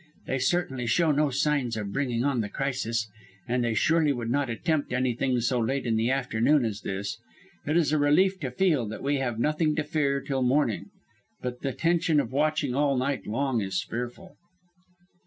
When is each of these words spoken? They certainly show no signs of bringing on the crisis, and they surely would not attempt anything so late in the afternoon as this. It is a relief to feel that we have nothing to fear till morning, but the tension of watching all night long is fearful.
They 0.25 0.39
certainly 0.39 0.87
show 0.87 1.11
no 1.11 1.29
signs 1.29 1.77
of 1.77 1.93
bringing 1.93 2.23
on 2.23 2.41
the 2.41 2.49
crisis, 2.49 3.07
and 3.47 3.63
they 3.63 3.75
surely 3.75 4.11
would 4.11 4.31
not 4.31 4.49
attempt 4.49 4.91
anything 4.91 5.39
so 5.41 5.59
late 5.59 5.85
in 5.85 5.95
the 5.95 6.09
afternoon 6.09 6.65
as 6.65 6.81
this. 6.81 7.19
It 7.67 7.77
is 7.77 7.91
a 7.91 7.99
relief 7.99 8.39
to 8.39 8.49
feel 8.49 8.87
that 8.87 9.03
we 9.03 9.17
have 9.17 9.37
nothing 9.37 9.75
to 9.75 9.83
fear 9.83 10.19
till 10.19 10.41
morning, 10.41 10.89
but 11.43 11.59
the 11.59 11.71
tension 11.73 12.19
of 12.19 12.31
watching 12.31 12.73
all 12.73 12.97
night 12.97 13.27
long 13.27 13.61
is 13.61 13.83
fearful. 13.83 14.35